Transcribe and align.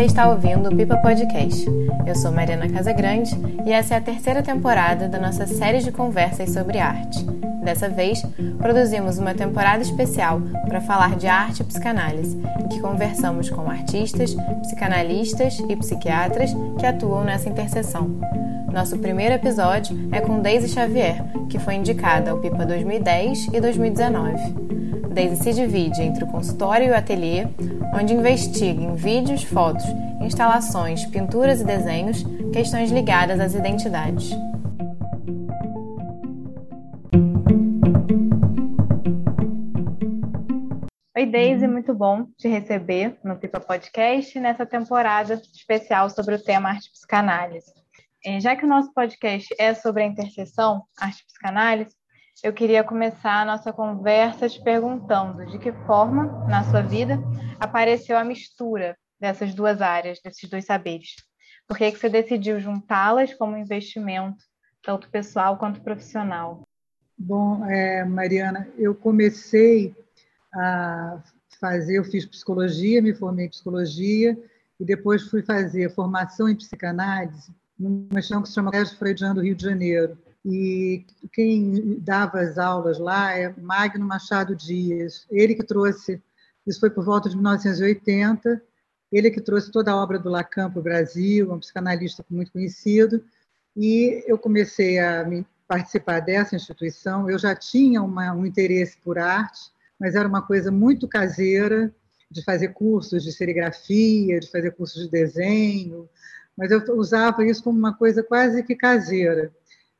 Você 0.00 0.06
está 0.06 0.30
ouvindo 0.30 0.70
o 0.70 0.74
Pipa 0.74 0.96
Podcast. 0.96 1.66
Eu 2.06 2.14
sou 2.14 2.32
Mariana 2.32 2.70
Casagrande 2.70 3.38
e 3.66 3.70
essa 3.70 3.92
é 3.92 3.98
a 3.98 4.00
terceira 4.00 4.42
temporada 4.42 5.06
da 5.06 5.18
nossa 5.18 5.46
série 5.46 5.80
de 5.80 5.92
conversas 5.92 6.54
sobre 6.54 6.78
arte. 6.78 7.22
Dessa 7.62 7.86
vez, 7.86 8.22
produzimos 8.56 9.18
uma 9.18 9.34
temporada 9.34 9.82
especial 9.82 10.40
para 10.66 10.80
falar 10.80 11.16
de 11.16 11.26
arte 11.26 11.60
e 11.60 11.64
psicanálise, 11.64 12.40
em 12.64 12.68
que 12.68 12.80
conversamos 12.80 13.50
com 13.50 13.70
artistas, 13.70 14.34
psicanalistas 14.62 15.60
e 15.68 15.76
psiquiatras 15.76 16.50
que 16.78 16.86
atuam 16.86 17.22
nessa 17.22 17.50
interseção. 17.50 18.10
Nosso 18.72 18.96
primeiro 18.96 19.34
episódio 19.34 20.08
é 20.12 20.20
com 20.22 20.40
Daisy 20.40 20.68
Xavier, 20.68 21.22
que 21.50 21.58
foi 21.58 21.74
indicada 21.74 22.30
ao 22.30 22.38
Pipa 22.38 22.64
2010 22.64 23.48
e 23.52 23.60
2019. 23.60 24.69
Daisy 25.12 25.36
se 25.42 25.52
divide 25.52 26.02
entre 26.02 26.22
o 26.22 26.26
consultório 26.28 26.86
e 26.86 26.90
o 26.90 26.96
ateliê, 26.96 27.46
onde 27.92 28.14
investiga 28.14 28.80
em 28.80 28.94
vídeos, 28.94 29.42
fotos, 29.42 29.84
instalações, 30.20 31.04
pinturas 31.06 31.60
e 31.60 31.64
desenhos 31.64 32.24
questões 32.52 32.92
ligadas 32.92 33.40
às 33.40 33.54
identidades. 33.54 34.30
Oi, 41.16 41.26
Daisy, 41.26 41.66
muito 41.66 41.92
bom 41.92 42.26
te 42.38 42.48
receber 42.48 43.18
no 43.24 43.36
Pipa 43.36 43.58
Podcast 43.58 44.38
nessa 44.38 44.64
temporada 44.64 45.34
especial 45.54 46.08
sobre 46.08 46.36
o 46.36 46.42
tema 46.42 46.70
arte 46.70 46.90
psicanálise. 46.92 47.72
Eh, 48.24 48.38
já 48.38 48.54
que 48.54 48.64
o 48.64 48.68
nosso 48.68 48.92
podcast 48.92 49.54
é 49.58 49.74
sobre 49.74 50.02
a 50.02 50.06
interseção 50.06 50.82
arte-psicanálise, 50.98 51.94
eu 52.42 52.52
queria 52.52 52.82
começar 52.82 53.42
a 53.42 53.44
nossa 53.44 53.72
conversa 53.72 54.48
te 54.48 54.62
perguntando 54.62 55.44
de 55.46 55.58
que 55.58 55.72
forma, 55.86 56.46
na 56.46 56.64
sua 56.64 56.82
vida, 56.82 57.18
apareceu 57.58 58.16
a 58.16 58.24
mistura 58.24 58.96
dessas 59.20 59.54
duas 59.54 59.82
áreas, 59.82 60.20
desses 60.24 60.48
dois 60.48 60.64
saberes. 60.64 61.16
Por 61.68 61.76
que, 61.76 61.92
que 61.92 61.98
você 61.98 62.08
decidiu 62.08 62.58
juntá-las 62.58 63.34
como 63.34 63.56
investimento, 63.56 64.42
tanto 64.82 65.10
pessoal 65.10 65.58
quanto 65.58 65.82
profissional? 65.82 66.66
Bom, 67.16 67.64
é, 67.66 68.04
Mariana, 68.04 68.66
eu 68.78 68.94
comecei 68.94 69.94
a 70.54 71.22
fazer, 71.60 71.98
eu 71.98 72.04
fiz 72.04 72.24
psicologia, 72.24 73.02
me 73.02 73.14
formei 73.14 73.46
em 73.46 73.50
psicologia, 73.50 74.36
e 74.80 74.84
depois 74.84 75.22
fui 75.24 75.42
fazer 75.42 75.94
formação 75.94 76.48
em 76.48 76.56
psicanálise 76.56 77.54
numa 77.78 78.18
instituição 78.18 78.42
que 78.42 78.48
se 78.48 78.54
chama 78.54 78.70
Colégio 78.70 78.96
Freudiano 78.96 79.34
do 79.34 79.42
Rio 79.42 79.54
de 79.54 79.62
Janeiro. 79.62 80.18
E 80.44 81.04
quem 81.32 81.98
dava 82.00 82.40
as 82.40 82.56
aulas 82.56 82.98
lá 82.98 83.36
é 83.36 83.54
Magno 83.58 84.06
Machado 84.06 84.56
Dias. 84.56 85.26
Ele 85.30 85.54
que 85.54 85.62
trouxe, 85.62 86.22
isso 86.66 86.80
foi 86.80 86.90
por 86.90 87.04
volta 87.04 87.28
de 87.28 87.36
1980, 87.36 88.62
ele 89.12 89.30
que 89.30 89.40
trouxe 89.40 89.70
toda 89.70 89.90
a 89.90 89.96
obra 89.96 90.18
do 90.18 90.30
Lacan 90.30 90.70
para 90.70 90.80
o 90.80 90.82
Brasil, 90.82 91.52
um 91.52 91.58
psicanalista 91.58 92.24
muito 92.30 92.52
conhecido. 92.52 93.22
E 93.76 94.24
eu 94.26 94.38
comecei 94.38 94.98
a 94.98 95.26
participar 95.68 96.20
dessa 96.20 96.56
instituição. 96.56 97.28
Eu 97.28 97.38
já 97.38 97.54
tinha 97.54 98.02
uma, 98.02 98.32
um 98.32 98.46
interesse 98.46 98.96
por 99.04 99.18
arte, 99.18 99.70
mas 99.98 100.14
era 100.14 100.28
uma 100.28 100.42
coisa 100.42 100.70
muito 100.70 101.06
caseira, 101.06 101.94
de 102.30 102.44
fazer 102.44 102.68
cursos 102.68 103.24
de 103.24 103.32
serigrafia, 103.32 104.38
de 104.38 104.48
fazer 104.48 104.70
cursos 104.70 105.02
de 105.02 105.10
desenho, 105.10 106.08
mas 106.56 106.70
eu 106.70 106.80
usava 106.96 107.44
isso 107.44 107.62
como 107.62 107.76
uma 107.76 107.96
coisa 107.96 108.22
quase 108.22 108.62
que 108.62 108.76
caseira 108.76 109.52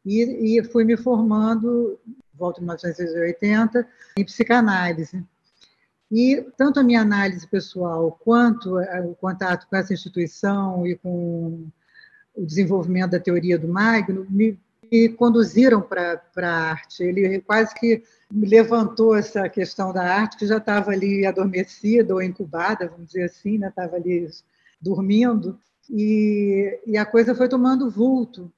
e, 0.05 0.59
e 0.59 0.65
fui 0.65 0.85
me 0.85 0.97
formando, 0.97 1.99
volta 2.35 2.61
em 2.61 2.65
1980, 2.65 3.87
em 4.17 4.25
psicanálise. 4.25 5.25
E 6.11 6.45
tanto 6.57 6.81
a 6.81 6.83
minha 6.83 7.03
análise 7.03 7.47
pessoal 7.47 8.19
quanto 8.25 8.79
o 8.79 9.15
contato 9.15 9.67
com 9.69 9.77
essa 9.77 9.93
instituição 9.93 10.85
e 10.87 10.97
com 10.97 11.69
o 12.35 12.45
desenvolvimento 12.45 13.13
da 13.13 13.21
teoria 13.21 13.59
do 13.59 13.69
Magno 13.69 14.27
me, 14.29 14.59
me 14.91 15.09
conduziram 15.11 15.81
para 15.81 16.21
a 16.37 16.71
arte. 16.71 17.05
Ele 17.05 17.41
quase 17.41 17.73
que 17.75 18.03
me 18.31 18.49
levantou 18.49 19.15
essa 19.15 19.49
questão 19.49 19.93
da 19.93 20.03
arte, 20.03 20.37
que 20.37 20.47
já 20.47 20.57
estava 20.57 20.91
ali 20.91 21.25
adormecida 21.25 22.13
ou 22.13 22.23
incubada, 22.23 22.89
vamos 22.89 23.07
dizer 23.07 23.25
assim, 23.25 23.59
né? 23.59 23.69
estava 23.69 23.97
ali 23.97 24.29
dormindo, 24.81 25.59
e, 25.89 26.81
e 26.87 26.97
a 26.97 27.05
coisa 27.05 27.35
foi 27.35 27.49
tomando 27.49 27.91
vulto 27.91 28.51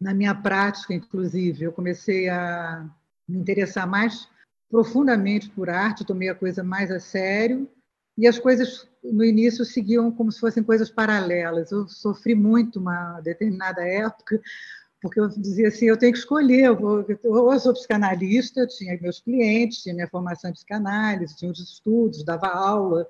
na 0.00 0.14
minha 0.14 0.34
prática, 0.34 0.94
inclusive. 0.94 1.64
Eu 1.64 1.72
comecei 1.72 2.28
a 2.28 2.88
me 3.28 3.38
interessar 3.38 3.86
mais 3.86 4.28
profundamente 4.70 5.50
por 5.50 5.68
arte, 5.68 6.04
tomei 6.04 6.28
a 6.28 6.34
coisa 6.34 6.62
mais 6.62 6.90
a 6.90 7.00
sério, 7.00 7.68
e 8.16 8.26
as 8.26 8.38
coisas 8.38 8.88
no 9.02 9.24
início 9.24 9.64
seguiam 9.64 10.12
como 10.12 10.30
se 10.30 10.40
fossem 10.40 10.62
coisas 10.62 10.90
paralelas. 10.90 11.70
Eu 11.70 11.88
sofri 11.88 12.34
muito 12.34 12.78
uma 12.78 13.20
determinada 13.20 13.82
época, 13.82 14.40
porque 15.00 15.18
eu 15.18 15.28
dizia 15.28 15.68
assim, 15.68 15.86
eu 15.86 15.96
tenho 15.96 16.12
que 16.12 16.18
escolher, 16.18 16.66
eu 16.66 16.76
vou, 16.76 17.04
ou 17.24 17.52
eu 17.52 17.58
sou 17.58 17.72
psicanalista, 17.72 18.60
eu 18.60 18.68
tinha 18.68 18.98
meus 19.00 19.20
clientes, 19.20 19.82
tinha 19.82 19.94
minha 19.94 20.08
formação 20.08 20.50
em 20.50 20.52
psicanálise, 20.52 21.36
tinha 21.36 21.50
os 21.50 21.58
estudos, 21.58 22.24
dava 22.24 22.48
aula 22.48 23.08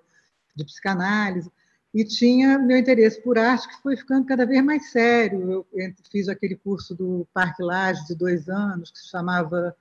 de 0.54 0.64
psicanálise, 0.64 1.50
e 1.92 2.04
tinha 2.04 2.58
meu 2.58 2.78
interesse 2.78 3.20
por 3.20 3.38
arte 3.38 3.68
que 3.68 3.82
foi 3.82 3.96
ficando 3.96 4.26
cada 4.26 4.46
vez 4.46 4.62
mais 4.64 4.90
sério. 4.90 5.50
Eu 5.50 5.66
fiz 6.10 6.28
aquele 6.28 6.56
curso 6.56 6.94
do 6.94 7.26
Parque 7.34 7.62
Laje 7.62 8.06
de 8.06 8.14
dois 8.14 8.48
anos 8.48 8.90
que 8.90 8.98
se 8.98 9.08
chamava 9.08 9.76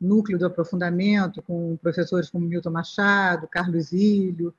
Núcleo 0.00 0.38
do 0.38 0.46
Aprofundamento, 0.46 1.42
com 1.42 1.76
professores 1.78 2.28
como 2.28 2.46
Milton 2.46 2.70
Machado, 2.70 3.48
Carlos 3.48 3.92
Ilho, 3.92 4.54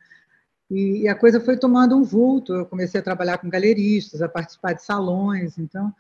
e, 0.70 1.08
a 1.08 1.16
coisa 1.16 1.40
foi 1.40 1.58
tomando 1.58 1.96
um 1.96 2.04
vulto. 2.04 2.54
Eu 2.54 2.66
comecei 2.66 3.00
a 3.00 3.04
trabalhar 3.04 3.38
com 3.38 3.50
galeristas, 3.50 4.22
a 4.22 4.30
participar 4.30 4.74
de 4.74 4.84
salões, 4.84 5.58
então, 5.58 5.94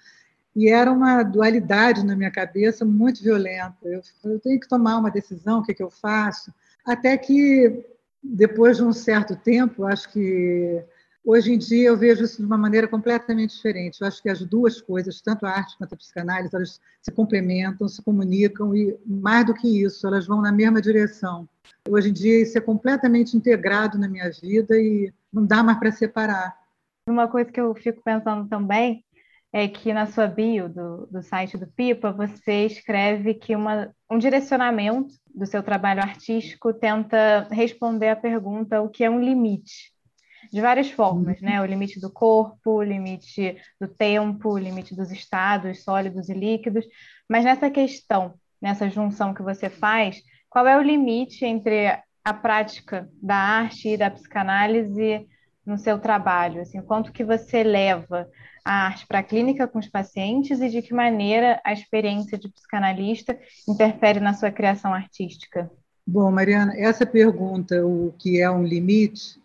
e 0.55 0.69
era 0.69 0.91
uma 0.91 1.21
dualidade 1.21 2.05
na 2.05 2.15
minha 2.15 2.31
cabeça 2.31 2.83
muito 2.85 3.21
violenta. 3.21 3.75
Eu, 3.83 4.01
eu 4.23 4.39
tenho 4.39 4.59
que 4.59 4.67
tomar 4.67 4.97
uma 4.97 5.11
decisão, 5.11 5.59
o 5.59 5.63
que, 5.63 5.73
que 5.73 5.83
eu 5.83 5.91
faço? 5.91 6.53
Até 6.85 7.17
que 7.17 7.85
depois 8.23 8.77
de 8.77 8.83
um 8.83 8.93
certo 8.93 9.35
tempo, 9.35 9.85
acho 9.85 10.11
que 10.11 10.83
Hoje 11.25 11.51
em 11.51 11.57
dia 11.57 11.87
eu 11.87 11.97
vejo 11.97 12.23
isso 12.23 12.37
de 12.37 12.45
uma 12.45 12.57
maneira 12.57 12.87
completamente 12.87 13.55
diferente. 13.55 13.99
Eu 13.99 14.07
acho 14.07 14.21
que 14.21 14.29
as 14.29 14.41
duas 14.41 14.79
coisas, 14.79 15.19
tanto 15.21 15.43
a 15.43 15.49
arte 15.49 15.75
quanto 15.75 15.93
a 15.93 15.97
psicanálise, 15.97 16.55
elas 16.55 16.79
se 17.01 17.11
complementam, 17.11 17.87
se 17.87 17.99
comunicam 18.03 18.75
e, 18.75 18.95
mais 19.03 19.43
do 19.43 19.55
que 19.55 19.67
isso, 19.83 20.05
elas 20.05 20.27
vão 20.27 20.39
na 20.39 20.51
mesma 20.51 20.79
direção. 20.79 21.49
Hoje 21.89 22.09
em 22.09 22.13
dia 22.13 22.43
isso 22.43 22.55
é 22.55 22.61
completamente 22.61 23.35
integrado 23.35 23.97
na 23.97 24.07
minha 24.07 24.29
vida 24.29 24.77
e 24.77 25.11
não 25.33 25.43
dá 25.43 25.63
mais 25.63 25.79
para 25.79 25.91
separar. 25.91 26.55
Uma 27.09 27.27
coisa 27.27 27.51
que 27.51 27.59
eu 27.59 27.73
fico 27.73 28.03
pensando 28.03 28.47
também 28.47 29.03
é 29.51 29.67
que 29.67 29.91
na 29.93 30.05
sua 30.05 30.27
bio 30.27 30.69
do, 30.69 31.07
do 31.07 31.23
site 31.23 31.57
do 31.57 31.65
Pipa, 31.65 32.11
você 32.11 32.67
escreve 32.67 33.33
que 33.33 33.55
uma, 33.55 33.89
um 34.11 34.19
direcionamento 34.19 35.15
do 35.33 35.47
seu 35.47 35.63
trabalho 35.63 36.01
artístico 36.01 36.71
tenta 36.71 37.47
responder 37.49 38.09
à 38.09 38.15
pergunta 38.15 38.79
o 38.81 38.89
que 38.89 39.03
é 39.03 39.09
um 39.09 39.19
limite 39.19 39.94
de 40.51 40.61
várias 40.61 40.89
formas, 40.91 41.41
né? 41.41 41.61
O 41.61 41.65
limite 41.65 41.99
do 41.99 42.11
corpo, 42.11 42.71
o 42.71 42.83
limite 42.83 43.57
do 43.79 43.87
tempo, 43.87 44.49
o 44.49 44.57
limite 44.57 44.95
dos 44.95 45.11
estados 45.11 45.83
sólidos 45.83 46.29
e 46.29 46.33
líquidos. 46.33 46.85
Mas 47.29 47.43
nessa 47.43 47.69
questão, 47.69 48.35
nessa 48.61 48.89
junção 48.89 49.33
que 49.33 49.41
você 49.41 49.69
faz, 49.69 50.21
qual 50.49 50.67
é 50.67 50.77
o 50.77 50.81
limite 50.81 51.45
entre 51.45 51.87
a 52.23 52.33
prática 52.33 53.09
da 53.21 53.35
arte 53.35 53.89
e 53.89 53.97
da 53.97 54.09
psicanálise 54.09 55.27
no 55.65 55.77
seu 55.77 55.99
trabalho? 55.99 56.61
Assim, 56.61 56.81
quanto 56.81 57.11
que 57.11 57.23
você 57.23 57.63
leva 57.63 58.27
a 58.63 58.87
arte 58.87 59.05
para 59.05 59.19
a 59.19 59.23
clínica 59.23 59.67
com 59.67 59.79
os 59.79 59.87
pacientes 59.87 60.59
e 60.61 60.69
de 60.69 60.81
que 60.81 60.93
maneira 60.93 61.61
a 61.63 61.73
experiência 61.73 62.37
de 62.37 62.49
psicanalista 62.49 63.37
interfere 63.67 64.19
na 64.19 64.33
sua 64.33 64.51
criação 64.51 64.93
artística? 64.93 65.69
Bom, 66.07 66.31
Mariana, 66.31 66.73
essa 66.77 67.05
pergunta, 67.05 67.85
o 67.85 68.13
que 68.17 68.39
é 68.39 68.49
um 68.49 68.63
limite, 68.63 69.41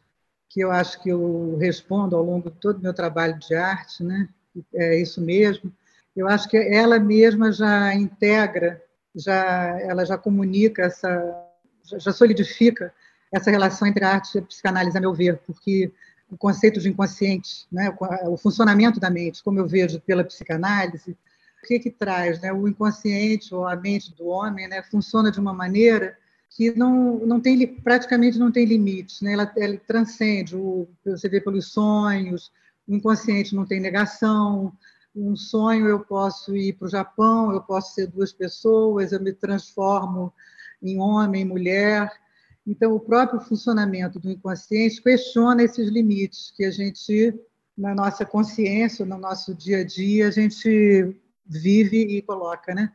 que 0.50 0.60
eu 0.60 0.70
acho 0.72 1.00
que 1.00 1.08
eu 1.08 1.56
respondo 1.58 2.16
ao 2.16 2.24
longo 2.24 2.50
de 2.50 2.56
todo 2.56 2.78
o 2.78 2.82
meu 2.82 2.92
trabalho 2.92 3.38
de 3.38 3.54
arte, 3.54 4.02
né? 4.02 4.28
É 4.74 5.00
isso 5.00 5.20
mesmo. 5.20 5.72
Eu 6.14 6.28
acho 6.28 6.48
que 6.48 6.56
ela 6.56 6.98
mesma 6.98 7.52
já 7.52 7.94
integra, 7.94 8.82
já 9.14 9.78
ela 9.80 10.04
já 10.04 10.18
comunica 10.18 10.82
essa, 10.82 11.46
já 11.84 12.12
solidifica 12.12 12.92
essa 13.32 13.48
relação 13.48 13.86
entre 13.86 14.04
a 14.04 14.14
arte 14.14 14.34
e 14.34 14.38
a 14.40 14.42
psicanálise, 14.42 14.98
a 14.98 15.00
meu 15.00 15.14
ver, 15.14 15.38
porque 15.46 15.92
o 16.28 16.36
conceito 16.36 16.80
de 16.80 16.88
inconsciente, 16.88 17.66
né, 17.70 17.96
o 18.26 18.36
funcionamento 18.36 18.98
da 18.98 19.08
mente, 19.08 19.42
como 19.44 19.60
eu 19.60 19.68
vejo 19.68 20.00
pela 20.00 20.24
psicanálise, 20.24 21.16
o 21.62 21.66
que 21.66 21.78
que 21.78 21.90
traz, 21.90 22.40
né? 22.40 22.52
O 22.52 22.66
inconsciente 22.66 23.54
ou 23.54 23.68
a 23.68 23.76
mente 23.76 24.12
do 24.16 24.26
homem, 24.26 24.66
né, 24.66 24.82
funciona 24.82 25.30
de 25.30 25.38
uma 25.38 25.52
maneira 25.52 26.18
que 26.50 26.76
não, 26.76 27.18
não 27.20 27.40
tem, 27.40 27.66
praticamente 27.66 28.38
não 28.38 28.50
tem 28.50 28.64
limites, 28.64 29.20
né? 29.20 29.32
ela, 29.32 29.52
ela 29.56 29.76
transcende, 29.86 30.56
o, 30.56 30.88
você 31.04 31.28
vê 31.28 31.40
pelos 31.40 31.72
sonhos, 31.72 32.50
o 32.86 32.94
inconsciente 32.94 33.54
não 33.54 33.64
tem 33.64 33.80
negação, 33.80 34.72
um 35.14 35.36
sonho 35.36 35.88
eu 35.88 36.00
posso 36.00 36.56
ir 36.56 36.74
para 36.74 36.86
o 36.86 36.90
Japão, 36.90 37.52
eu 37.52 37.60
posso 37.60 37.94
ser 37.94 38.08
duas 38.08 38.32
pessoas, 38.32 39.12
eu 39.12 39.20
me 39.20 39.32
transformo 39.32 40.32
em 40.82 40.98
homem, 40.98 41.44
mulher. 41.44 42.10
Então, 42.66 42.94
o 42.94 43.00
próprio 43.00 43.40
funcionamento 43.40 44.18
do 44.18 44.30
inconsciente 44.30 45.02
questiona 45.02 45.62
esses 45.62 45.88
limites 45.88 46.52
que 46.56 46.64
a 46.64 46.70
gente 46.70 47.34
na 47.76 47.94
nossa 47.94 48.26
consciência, 48.26 49.06
no 49.06 49.16
nosso 49.16 49.54
dia 49.54 49.78
a 49.78 49.84
dia, 49.84 50.28
a 50.28 50.30
gente 50.30 51.16
vive 51.46 51.96
e 51.96 52.22
coloca, 52.22 52.74
né? 52.74 52.92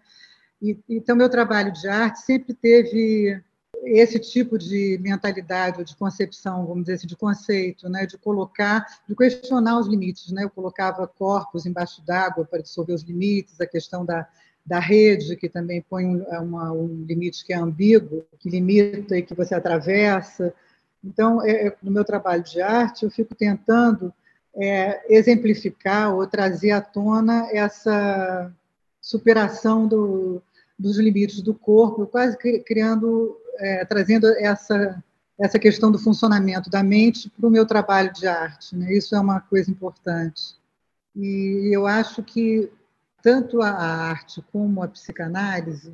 Então, 0.88 1.16
meu 1.16 1.30
trabalho 1.30 1.72
de 1.72 1.88
arte 1.88 2.20
sempre 2.22 2.54
teve 2.54 3.42
esse 3.84 4.20
tipo 4.20 4.58
de 4.58 4.98
mentalidade, 5.02 5.84
de 5.84 5.96
concepção, 5.96 6.66
vamos 6.66 6.84
dizer 6.84 6.94
assim, 6.94 7.08
de 7.08 7.16
conceito, 7.16 7.90
né? 7.90 8.06
de 8.06 8.18
colocar, 8.18 8.86
de 9.08 9.16
questionar 9.16 9.80
os 9.80 9.88
limites. 9.88 10.32
Né? 10.32 10.44
Eu 10.44 10.50
colocava 10.50 11.08
corpos 11.08 11.66
embaixo 11.66 12.06
d'água 12.06 12.46
para 12.46 12.62
dissolver 12.62 12.94
os 12.94 13.04
limites, 13.04 13.60
a 13.60 13.66
questão 13.66 14.06
da, 14.06 14.28
da 14.66 14.80
rede, 14.80 15.36
que 15.36 15.48
também 15.48 15.82
põe 15.82 16.06
um, 16.06 16.24
uma, 16.42 16.72
um 16.72 17.06
limite 17.08 17.46
que 17.46 17.54
é 17.54 17.58
ambíguo, 17.58 18.26
que 18.40 18.50
limita 18.50 19.18
e 19.18 19.22
que 19.22 19.36
você 19.36 19.54
atravessa. 19.54 20.54
Então, 21.04 21.46
é, 21.46 21.68
é, 21.68 21.78
no 21.84 21.92
meu 21.92 22.04
trabalho 22.04 22.44
de 22.44 22.62
arte, 22.62 23.04
eu 23.04 23.12
fico 23.12 23.36
tentando 23.36 24.12
é, 24.56 25.14
exemplificar 25.14 26.16
ou 26.16 26.26
trazer 26.26 26.72
à 26.72 26.82
tona 26.82 27.48
essa 27.52 28.52
superação 29.00 29.88
do, 29.88 30.42
dos 30.78 30.98
limites 30.98 31.42
do 31.42 31.54
corpo, 31.54 32.08
quase 32.08 32.36
criando, 32.64 33.38
é, 33.60 33.86
trazendo 33.86 34.28
essa 34.38 35.04
essa 35.38 35.60
questão 35.60 35.92
do 35.92 36.00
funcionamento 36.00 36.70
da 36.70 36.82
mente 36.82 37.30
para 37.30 37.46
o 37.46 37.52
meu 37.52 37.66
trabalho 37.66 38.14
de 38.14 38.26
arte. 38.26 38.74
Né? 38.74 38.94
Isso 38.94 39.14
é 39.14 39.20
uma 39.20 39.42
coisa 39.42 39.70
importante. 39.70 40.56
E 41.14 41.70
eu 41.76 41.86
acho 41.86 42.24
que 42.24 42.72
tanto 43.22 43.62
a 43.62 43.70
arte 43.70 44.42
como 44.50 44.82
a 44.82 44.88
psicanálise, 44.88 45.94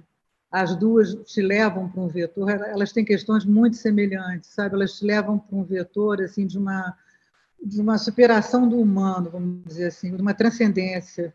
as 0.51 0.75
duas 0.75 1.15
te 1.25 1.41
levam 1.41 1.89
para 1.89 2.01
um 2.01 2.07
vetor, 2.07 2.51
elas 2.51 2.91
têm 2.91 3.03
questões 3.05 3.43
muito 3.45 3.77
semelhantes, 3.77 4.49
sabe? 4.49 4.75
Elas 4.75 4.99
te 4.99 5.05
levam 5.05 5.39
para 5.39 5.57
um 5.57 5.63
vetor 5.63 6.21
assim 6.21 6.45
de 6.45 6.57
uma 6.57 6.95
de 7.63 7.79
uma 7.79 7.97
superação 7.97 8.67
do 8.67 8.79
humano, 8.79 9.29
vamos 9.29 9.63
dizer 9.65 9.87
assim, 9.87 10.15
de 10.15 10.21
uma 10.21 10.33
transcendência. 10.33 11.33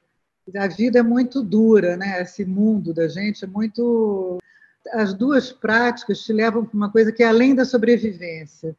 A 0.57 0.67
vida 0.67 0.99
é 0.99 1.03
muito 1.03 1.43
dura, 1.43 1.97
né? 1.97 2.21
Esse 2.21 2.45
mundo 2.45 2.93
da 2.93 3.09
gente 3.09 3.45
é 3.45 3.47
muito. 3.47 4.39
As 4.93 5.13
duas 5.15 5.53
práticas 5.53 6.21
te 6.21 6.33
levam 6.33 6.65
para 6.65 6.77
uma 6.77 6.91
coisa 6.91 7.13
que 7.13 7.23
é 7.23 7.29
além 7.29 7.55
da 7.55 7.65
sobrevivência. 7.65 8.77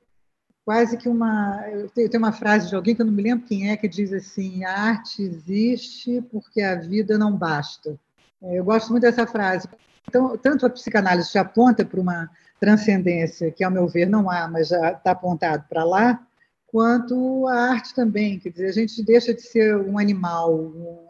Quase 0.65 0.97
que 0.97 1.07
uma. 1.07 1.63
Eu 1.69 1.89
tenho 1.89 2.17
uma 2.17 2.33
frase 2.33 2.69
de 2.69 2.75
alguém 2.75 2.93
que 2.93 3.01
eu 3.01 3.05
não 3.05 3.13
me 3.13 3.23
lembro 3.23 3.47
quem 3.47 3.69
é, 3.69 3.77
que 3.77 3.87
diz 3.87 4.11
assim: 4.11 4.65
a 4.65 4.71
arte 4.71 5.21
existe 5.23 6.21
porque 6.31 6.61
a 6.61 6.75
vida 6.75 7.17
não 7.17 7.31
basta. 7.31 7.97
É, 8.41 8.59
eu 8.59 8.65
gosto 8.65 8.91
muito 8.91 9.03
dessa 9.03 9.25
frase. 9.25 9.67
Então, 10.07 10.37
tanto 10.37 10.65
a 10.65 10.69
psicanálise 10.69 11.31
te 11.31 11.37
aponta 11.37 11.85
para 11.85 11.99
uma 11.99 12.29
transcendência, 12.59 13.51
que, 13.51 13.63
ao 13.63 13.71
meu 13.71 13.87
ver, 13.87 14.07
não 14.07 14.29
há, 14.29 14.47
mas 14.47 14.69
já 14.69 14.91
está 14.91 15.11
apontado 15.11 15.65
para 15.69 15.83
lá, 15.83 16.19
quanto 16.65 17.47
a 17.47 17.71
arte 17.71 17.93
também. 17.93 18.39
Quer 18.39 18.49
dizer, 18.49 18.67
a 18.67 18.71
gente 18.71 19.03
deixa 19.03 19.33
de 19.33 19.41
ser 19.41 19.75
um 19.77 19.97
animal, 19.97 20.55
um, 20.55 21.07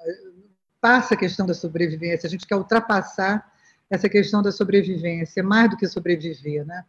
passa 0.82 1.14
a 1.14 1.18
questão 1.18 1.46
da 1.46 1.54
sobrevivência, 1.54 2.28
a 2.28 2.30
gente 2.30 2.46
quer 2.46 2.56
ultrapassar 2.56 3.46
essa 3.90 4.10
questão 4.10 4.42
da 4.42 4.52
sobrevivência, 4.52 5.44
mais 5.44 5.70
do 5.70 5.78
que 5.78 5.88
sobreviver, 5.88 6.66
né? 6.66 6.84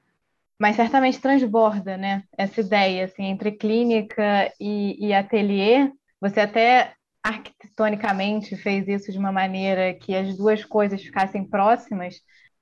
Mas 0.59 0.77
certamente 0.77 1.21
transborda, 1.21 1.97
né? 1.97 2.25
Essa 2.37 2.61
ideia, 2.61 3.05
assim, 3.05 3.25
entre 3.27 3.53
clínica 3.53 4.53
e, 4.61 5.07
e 5.07 5.15
ateliê, 5.15 5.93
você 6.21 6.41
até 6.41 6.95
arquitetonicamente 7.23 8.57
fez 8.57 8.89
isso 8.89 9.13
de 9.13 9.19
uma 9.19 9.31
maneira 9.31 9.95
que 9.95 10.15
as 10.15 10.37
duas 10.37 10.65
coisas 10.65 11.03
ficassem 11.03 11.45
próximas, 11.45 12.17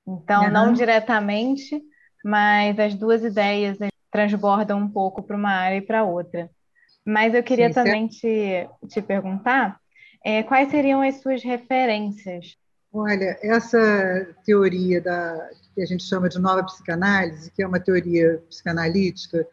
então 0.07 0.45
uhum. 0.45 0.51
não 0.51 0.73
diretamente, 0.73 1.81
mas 2.23 2.77
as 2.79 2.93
duas 2.93 3.23
ideias 3.23 3.77
transbordam 4.11 4.79
um 4.79 4.89
pouco 4.89 5.23
para 5.23 5.35
uma 5.35 5.51
área 5.51 5.77
e 5.77 5.81
para 5.81 6.03
outra. 6.03 6.49
Mas 7.05 7.33
eu 7.33 7.41
queria 7.41 7.69
Sim, 7.69 7.73
também 7.73 8.07
te, 8.07 8.69
te 8.89 9.01
perguntar 9.01 9.79
é, 10.23 10.43
quais 10.43 10.69
seriam 10.69 11.01
as 11.01 11.21
suas 11.21 11.41
referências? 11.43 12.57
Olha, 12.99 13.37
essa 13.43 14.27
teoria 14.43 14.99
da, 14.99 15.51
que 15.75 15.83
a 15.83 15.85
gente 15.85 16.03
chama 16.03 16.27
de 16.27 16.39
nova 16.39 16.63
psicanálise, 16.63 17.51
que 17.51 17.61
é 17.61 17.67
uma 17.67 17.79
teoria 17.79 18.41
psicanalítica 18.49 19.47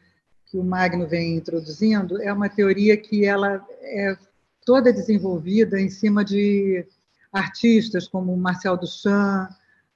que 0.47 0.57
o 0.57 0.65
Magno 0.65 1.07
vem 1.07 1.37
introduzindo, 1.37 2.23
é 2.23 2.33
uma 2.33 2.49
teoria 2.49 2.97
que 2.97 3.27
ela 3.27 3.63
é 3.83 4.17
toda 4.65 4.91
desenvolvida 4.91 5.79
em 5.79 5.91
cima 5.91 6.25
de 6.25 6.87
artistas 7.31 8.09
como 8.09 8.35
Marcel 8.35 8.79
Duchamp, 8.79 9.51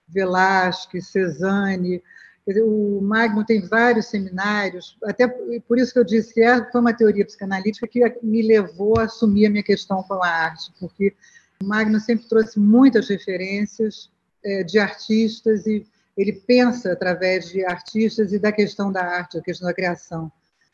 Velázquez, 0.06 1.06
Cezanne, 1.06 2.02
Dizer, 2.46 2.62
o 2.62 3.00
Magno 3.02 3.44
tem 3.44 3.60
vários 3.60 4.06
seminários, 4.06 4.96
até 5.04 5.28
por 5.28 5.78
isso 5.78 5.92
que 5.92 5.98
eu 5.98 6.04
disse 6.04 6.32
que 6.32 6.40
é, 6.40 6.70
foi 6.70 6.80
uma 6.80 6.94
teoria 6.94 7.24
psicanalítica 7.24 7.86
que 7.86 8.00
me 8.22 8.40
levou 8.40 8.98
a 8.98 9.04
assumir 9.04 9.44
a 9.44 9.50
minha 9.50 9.62
questão 9.62 10.02
com 10.02 10.22
a 10.22 10.28
arte, 10.28 10.72
porque 10.80 11.14
o 11.62 11.66
Magno 11.66 11.98
sempre 11.98 12.28
trouxe 12.28 12.58
muitas 12.58 13.08
referências 13.08 14.10
é, 14.44 14.62
de 14.62 14.78
artistas 14.78 15.66
e 15.66 15.84
ele 16.16 16.32
pensa 16.32 16.92
através 16.92 17.48
de 17.48 17.64
artistas 17.64 18.32
e 18.32 18.38
da 18.38 18.52
questão 18.52 18.92
da 18.92 19.04
arte, 19.04 19.38
a 19.38 19.42
questão 19.42 19.66
da 19.66 19.74
criação. 19.74 20.30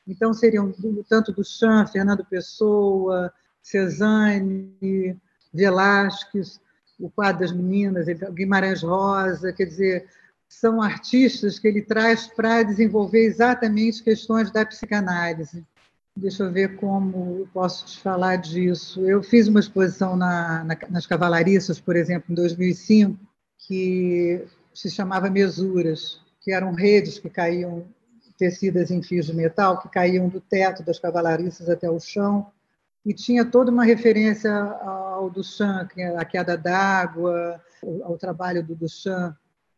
Então, 0.06 0.34
seriam 0.34 0.75
tanto 1.08 1.32
do 1.32 1.42
Chan, 1.42 1.86
Fernando 1.86 2.25
Pessoa, 2.25 3.32
Cezanne, 3.62 5.19
Velázquez, 5.52 6.60
o 6.98 7.10
quadro 7.10 7.40
das 7.40 7.52
meninas, 7.52 8.06
Guimarães 8.32 8.82
Rosa, 8.82 9.52
quer 9.52 9.64
dizer, 9.64 10.08
são 10.48 10.80
artistas 10.80 11.58
que 11.58 11.66
ele 11.66 11.82
traz 11.82 12.26
para 12.26 12.62
desenvolver 12.62 13.25
exatamente 13.25 14.02
questões 14.02 14.50
da 14.50 14.64
psicanálise. 14.64 15.64
Deixa 16.16 16.44
eu 16.44 16.52
ver 16.52 16.76
como 16.76 17.40
eu 17.40 17.49
posso 17.52 17.87
te 17.87 17.99
falar 17.99 18.37
disso. 18.37 19.05
Eu 19.05 19.22
fiz 19.22 19.49
uma 19.49 19.58
exposição 19.58 20.16
na, 20.16 20.62
na, 20.62 20.78
nas 20.88 21.06
Cavalariças, 21.06 21.81
por 21.81 21.96
exemplo, 21.96 22.31
em 22.31 22.34
2005, 22.34 23.19
que 23.58 24.46
se 24.72 24.90
chamava 24.90 25.28
Mesuras, 25.28 26.20
que 26.40 26.52
eram 26.52 26.72
redes 26.72 27.19
que 27.19 27.28
caíam, 27.28 27.84
tecidas 28.38 28.90
em 28.90 29.02
fios 29.02 29.26
de 29.26 29.34
metal, 29.34 29.81
que 29.81 29.88
caíam 29.88 30.28
do 30.28 30.40
teto 30.40 30.84
das 30.84 31.00
Cavalariças 31.00 31.69
até 31.69 31.90
o 31.90 31.99
chão, 31.99 32.46
e 33.05 33.12
tinha 33.12 33.44
toda 33.44 33.70
uma 33.70 33.84
referência 33.84 34.52
ao 34.52 35.28
Duchamp, 35.28 35.90
é 35.96 36.16
a 36.16 36.25
queda 36.25 36.56
d'água, 36.56 37.61
ao 38.02 38.16
trabalho 38.16 38.62
do 38.62 38.75
Duchamp 38.75 39.37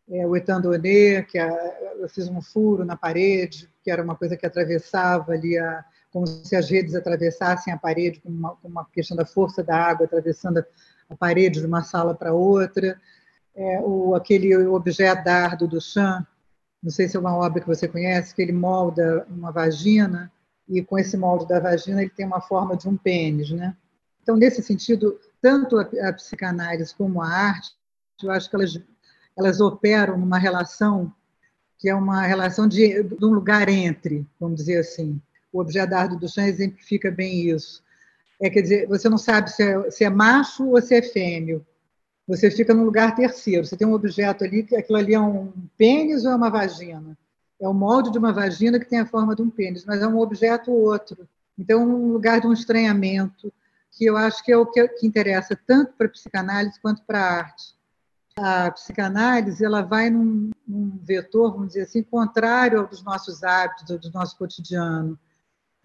é, 0.09 0.25
o 0.25 0.35
etandonê, 0.35 1.23
que 1.23 1.37
é, 1.37 1.95
eu 1.99 2.07
fiz 2.07 2.27
um 2.29 2.41
furo 2.41 2.85
na 2.85 2.95
parede, 2.95 3.69
que 3.83 3.91
era 3.91 4.01
uma 4.03 4.15
coisa 4.15 4.37
que 4.37 4.45
atravessava 4.45 5.33
ali, 5.33 5.57
a, 5.57 5.83
como 6.11 6.25
se 6.27 6.55
as 6.55 6.69
redes 6.69 6.95
atravessassem 6.95 7.73
a 7.73 7.77
parede, 7.77 8.19
com 8.19 8.29
uma, 8.29 8.57
uma 8.63 8.85
questão 8.85 9.15
da 9.15 9.25
força 9.25 9.63
da 9.63 9.75
água 9.75 10.05
atravessando 10.05 10.63
a 11.09 11.15
parede 11.15 11.59
de 11.59 11.65
uma 11.65 11.83
sala 11.83 12.15
para 12.15 12.33
outra. 12.33 12.99
É, 13.55 13.79
o, 13.81 14.15
aquele 14.15 14.55
objeto 14.55 15.23
dardo 15.23 15.67
do 15.67 15.81
Chan, 15.81 16.25
não 16.81 16.91
sei 16.91 17.07
se 17.07 17.17
é 17.17 17.19
uma 17.19 17.35
obra 17.35 17.61
que 17.61 17.67
você 17.67 17.87
conhece, 17.87 18.33
que 18.33 18.41
ele 18.41 18.53
molda 18.53 19.25
uma 19.29 19.51
vagina 19.51 20.31
e 20.67 20.81
com 20.83 20.97
esse 20.97 21.17
molde 21.17 21.47
da 21.47 21.59
vagina 21.59 22.01
ele 22.01 22.11
tem 22.11 22.25
uma 22.25 22.41
forma 22.41 22.77
de 22.77 22.87
um 22.87 22.95
pênis, 22.95 23.49
né? 23.51 23.75
Então, 24.21 24.35
nesse 24.35 24.61
sentido, 24.61 25.17
tanto 25.41 25.77
a, 25.77 25.89
a 26.09 26.13
psicanálise 26.13 26.93
como 26.93 27.21
a 27.21 27.27
arte, 27.27 27.71
eu 28.21 28.31
acho 28.31 28.49
que 28.49 28.55
elas 28.55 28.77
elas 29.37 29.61
operam 29.61 30.17
numa 30.17 30.39
relação 30.39 31.13
que 31.77 31.87
é 31.87 31.93
uma 31.93 32.23
relação 32.23 32.67
de, 32.67 33.03
de 33.03 33.23
um 33.23 33.29
lugar 33.29 33.69
entre, 33.69 34.27
vamos 34.39 34.57
dizer 34.57 34.79
assim. 34.79 35.21
O 35.57 35.61
objeto 35.61 35.89
dardo 35.89 36.15
do 36.15 36.29
chão 36.29 36.45
exemplifica 36.45 37.09
bem 37.09 37.49
isso. 37.49 37.83
É, 38.39 38.47
quer 38.47 38.61
dizer, 38.61 38.87
você 38.87 39.09
não 39.09 39.17
sabe 39.17 39.49
se 39.51 39.63
é, 39.63 39.89
se 39.89 40.03
é 40.03 40.09
macho 40.09 40.69
ou 40.69 40.79
se 40.79 40.93
é 40.93 41.01
fêmeo. 41.01 41.65
Você 42.27 42.51
fica 42.51 42.75
num 42.75 42.83
lugar 42.83 43.15
terceiro. 43.15 43.65
Você 43.65 43.75
tem 43.75 43.87
um 43.87 43.93
objeto 43.93 44.43
ali, 44.43 44.61
que 44.61 44.75
aquilo 44.75 44.99
ali 44.99 45.15
é 45.15 45.19
um 45.19 45.51
pênis 45.75 46.25
ou 46.25 46.31
é 46.31 46.35
uma 46.35 46.51
vagina? 46.51 47.17
É 47.59 47.67
o 47.67 47.73
molde 47.73 48.11
de 48.11 48.19
uma 48.19 48.31
vagina 48.31 48.79
que 48.79 48.85
tem 48.85 48.99
a 48.99 49.05
forma 49.07 49.35
de 49.35 49.41
um 49.41 49.49
pênis, 49.49 49.83
mas 49.83 49.99
é 49.99 50.07
um 50.07 50.19
objeto 50.19 50.71
ou 50.71 50.91
outro. 50.91 51.27
Então, 51.57 51.81
um 51.81 52.11
lugar 52.11 52.39
de 52.39 52.45
um 52.45 52.53
estranhamento, 52.53 53.51
que 53.91 54.05
eu 54.05 54.15
acho 54.15 54.43
que 54.43 54.51
é 54.51 54.57
o 54.57 54.65
que, 54.67 54.87
que 54.89 55.07
interessa 55.07 55.57
tanto 55.65 55.93
para 55.93 56.05
a 56.05 56.11
psicanálise 56.11 56.79
quanto 56.79 57.01
para 57.01 57.19
a 57.19 57.33
arte 57.39 57.77
a 58.37 58.71
psicanálise 58.71 59.65
ela 59.65 59.81
vai 59.81 60.09
num, 60.09 60.51
num, 60.67 60.99
vetor, 61.01 61.51
vamos 61.51 61.69
dizer 61.69 61.81
assim, 61.81 62.03
contrário 62.03 62.79
ao 62.79 62.87
dos 62.87 63.03
nossos 63.03 63.43
hábitos, 63.43 63.99
do 63.99 64.11
nosso 64.11 64.37
cotidiano. 64.37 65.17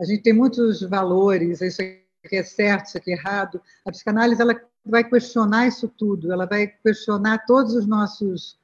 A 0.03 0.05
gente 0.05 0.25
tem 0.25 0.33
muitos 0.33 0.83
valores, 0.83 1.61
isso 1.61 1.81
aqui 1.81 2.37
é 2.37 2.43
certo, 2.43 2.87
isso 2.87 2.99
aqui 2.99 3.13
é 3.13 3.15
errado. 3.15 3.63
A 3.87 3.93
psicanálise 3.93 4.43
ela 4.43 4.61
vai 4.85 5.05
questionar 5.05 5.69
isso 5.69 5.87
tudo, 5.87 6.33
ela 6.33 6.45
vai 6.45 6.67
questionar 6.67 7.47
todos 7.47 7.75
os 7.77 7.87
nossos 7.87 8.59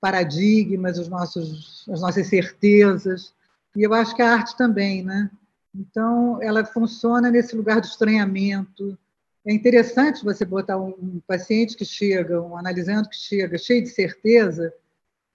paradigmas, 0.00 0.96
os 0.96 1.08
nossos, 1.08 1.84
as 1.90 2.00
nossas 2.00 2.28
certezas. 2.28 3.34
E 3.74 3.82
eu 3.82 3.92
acho 3.92 4.14
que 4.14 4.22
a 4.22 4.34
arte 4.34 4.56
também, 4.56 5.02
né? 5.02 5.28
Então, 5.74 6.40
ela 6.40 6.64
funciona 6.64 7.28
nesse 7.28 7.56
lugar 7.56 7.80
do 7.80 7.86
estranhamento, 7.88 8.96
é 9.44 9.52
interessante 9.52 10.24
você 10.24 10.44
botar 10.44 10.78
um 10.78 11.20
paciente 11.26 11.76
que 11.76 11.84
chega, 11.84 12.40
um 12.40 12.56
analisando 12.56 13.08
que 13.08 13.16
chega, 13.16 13.58
cheio 13.58 13.82
de 13.82 13.90
certeza, 13.90 14.72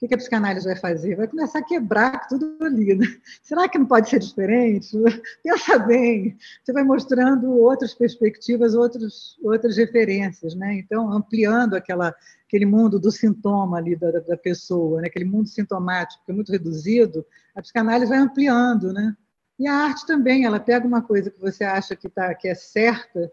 o 0.05 0.07
que 0.07 0.15
a 0.15 0.17
psicanálise 0.17 0.65
vai 0.65 0.77
fazer? 0.77 1.15
Vai 1.15 1.27
começar 1.27 1.59
a 1.59 1.63
quebrar 1.63 2.27
tudo 2.27 2.55
ali. 2.61 2.95
Né? 2.95 3.05
Será 3.43 3.67
que 3.67 3.77
não 3.77 3.85
pode 3.85 4.09
ser 4.09 4.19
diferente? 4.19 4.95
Pensa 5.43 5.77
bem. 5.79 6.37
Você 6.63 6.71
vai 6.71 6.83
mostrando 6.83 7.51
outras 7.51 7.93
perspectivas, 7.93 8.73
outros, 8.75 9.37
outras 9.43 9.75
referências. 9.75 10.55
Né? 10.55 10.75
Então, 10.75 11.11
ampliando 11.11 11.75
aquela, 11.75 12.15
aquele 12.47 12.65
mundo 12.65 12.97
do 12.97 13.11
sintoma 13.11 13.77
ali 13.77 13.95
da, 13.95 14.11
da 14.11 14.37
pessoa, 14.37 15.01
né? 15.01 15.07
aquele 15.07 15.25
mundo 15.25 15.49
sintomático 15.49 16.23
que 16.25 16.31
é 16.31 16.35
muito 16.35 16.51
reduzido, 16.51 17.25
a 17.53 17.61
psicanálise 17.61 18.09
vai 18.09 18.19
ampliando. 18.19 18.93
Né? 18.93 19.13
E 19.59 19.67
a 19.67 19.73
arte 19.73 20.07
também, 20.07 20.45
ela 20.45 20.61
pega 20.61 20.87
uma 20.87 21.01
coisa 21.01 21.29
que 21.29 21.41
você 21.41 21.65
acha 21.65 21.93
que, 21.93 22.07
tá, 22.07 22.33
que 22.33 22.47
é 22.47 22.55
certa 22.55 23.29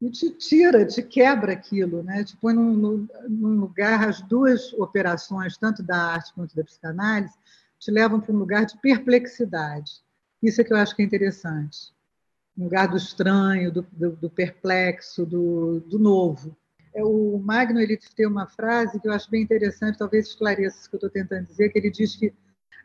e 0.00 0.10
te 0.10 0.30
tira, 0.30 0.84
te 0.84 1.02
quebra 1.02 1.52
aquilo, 1.52 2.02
né? 2.02 2.22
te 2.22 2.36
põe 2.36 2.52
num, 2.52 3.06
num 3.28 3.60
lugar, 3.60 4.08
as 4.08 4.20
duas 4.20 4.72
operações, 4.74 5.56
tanto 5.56 5.82
da 5.82 5.96
arte 5.96 6.34
quanto 6.34 6.54
da 6.54 6.64
psicanálise, 6.64 7.34
te 7.78 7.90
levam 7.90 8.20
para 8.20 8.32
um 8.32 8.38
lugar 8.38 8.66
de 8.66 8.78
perplexidade. 8.78 10.02
Isso 10.42 10.60
é 10.60 10.64
que 10.64 10.72
eu 10.72 10.76
acho 10.76 10.94
que 10.94 11.02
é 11.02 11.04
interessante. 11.04 11.94
Um 12.56 12.64
lugar 12.64 12.88
do 12.88 12.96
estranho, 12.96 13.72
do, 13.72 13.86
do, 13.92 14.10
do 14.12 14.30
perplexo, 14.30 15.24
do, 15.24 15.80
do 15.80 15.98
novo. 15.98 16.56
É, 16.94 17.02
o 17.02 17.38
Magno 17.38 17.80
ele 17.80 17.98
tem 18.14 18.26
uma 18.26 18.46
frase 18.46 19.00
que 19.00 19.08
eu 19.08 19.12
acho 19.12 19.30
bem 19.30 19.42
interessante, 19.42 19.98
talvez 19.98 20.28
esclareça 20.28 20.78
isso 20.78 20.88
que 20.90 20.96
eu 20.96 20.98
estou 20.98 21.10
tentando 21.10 21.46
dizer, 21.46 21.70
que 21.70 21.78
ele 21.78 21.90
diz 21.90 22.16
que 22.16 22.32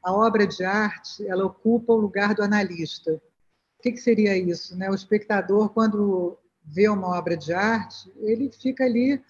a 0.03 0.13
obra 0.13 0.47
de 0.47 0.63
arte 0.63 1.25
ela 1.27 1.45
ocupa 1.45 1.93
o 1.93 1.97
lugar 1.97 2.33
do 2.33 2.43
analista. 2.43 3.13
O 3.13 3.81
que, 3.81 3.91
que 3.91 3.97
seria 3.97 4.37
isso? 4.37 4.77
Né? 4.77 4.89
O 4.89 4.95
espectador, 4.95 5.69
quando 5.69 6.37
vê 6.71 6.87
uma 6.87 7.17
obra 7.17 7.35
de 7.35 7.53
arte, 7.53 8.11
ele 8.21 8.49
fica 8.49 8.85
ali, 8.85 9.21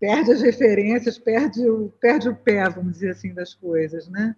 perde 0.00 0.32
as 0.32 0.40
referências, 0.40 1.18
perde 1.18 1.68
o, 1.68 1.90
perde 2.00 2.28
o 2.28 2.34
pé, 2.34 2.68
vamos 2.68 2.94
dizer 2.94 3.10
assim, 3.10 3.34
das 3.34 3.54
coisas. 3.54 4.08
Né? 4.08 4.34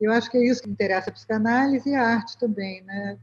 Eu 0.00 0.10
acho 0.12 0.30
que 0.30 0.38
é 0.38 0.44
isso 0.44 0.62
que 0.62 0.70
interessa 0.70 1.10
a 1.10 1.12
psicanálise 1.12 1.90
e 1.90 1.94
a 1.94 2.02
arte 2.02 2.38
também. 2.38 2.82
Né? 2.82 3.18